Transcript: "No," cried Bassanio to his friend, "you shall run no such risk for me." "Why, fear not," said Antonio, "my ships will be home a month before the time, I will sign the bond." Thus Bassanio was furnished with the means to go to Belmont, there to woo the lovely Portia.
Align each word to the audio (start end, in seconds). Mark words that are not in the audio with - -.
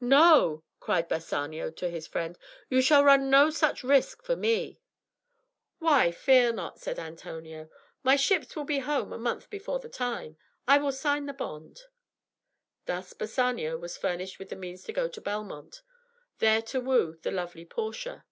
"No," 0.00 0.62
cried 0.78 1.08
Bassanio 1.08 1.68
to 1.72 1.90
his 1.90 2.06
friend, 2.06 2.38
"you 2.70 2.80
shall 2.80 3.02
run 3.02 3.28
no 3.28 3.50
such 3.50 3.82
risk 3.82 4.22
for 4.22 4.36
me." 4.36 4.78
"Why, 5.80 6.12
fear 6.12 6.52
not," 6.52 6.78
said 6.78 6.96
Antonio, 6.96 7.68
"my 8.04 8.14
ships 8.14 8.54
will 8.54 8.62
be 8.62 8.78
home 8.78 9.12
a 9.12 9.18
month 9.18 9.50
before 9.50 9.80
the 9.80 9.88
time, 9.88 10.36
I 10.68 10.78
will 10.78 10.92
sign 10.92 11.26
the 11.26 11.32
bond." 11.32 11.80
Thus 12.86 13.14
Bassanio 13.14 13.76
was 13.76 13.96
furnished 13.96 14.38
with 14.38 14.50
the 14.50 14.54
means 14.54 14.84
to 14.84 14.92
go 14.92 15.08
to 15.08 15.20
Belmont, 15.20 15.82
there 16.38 16.62
to 16.62 16.80
woo 16.80 17.16
the 17.20 17.32
lovely 17.32 17.64
Portia. 17.64 18.24